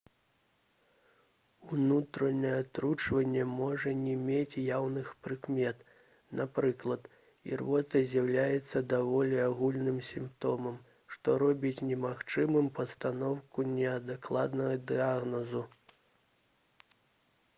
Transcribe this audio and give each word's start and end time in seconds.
унутранае 1.75 2.53
атручванне 2.61 3.43
можа 3.49 3.91
не 3.97 4.15
мець 4.29 4.61
яўных 4.77 5.11
прыкмет 5.27 5.83
напрыклад 6.39 7.05
ірвота 7.51 8.01
з'яўляецца 8.13 8.83
даволі 8.95 9.37
агульным 9.49 10.01
сімптомам 10.09 10.81
што 11.17 11.37
робіць 11.45 11.85
немагчымым 11.91 12.71
пастаноўку 12.79 13.67
неадкладнага 13.77 14.81
дыягназу 14.93 15.63